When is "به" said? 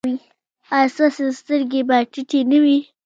1.87-1.97